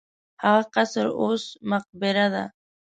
هغه 0.43 0.63
قصر 0.73 1.05
اوس 1.21 1.43
مقبره 1.71 2.25
ده. 2.33 2.43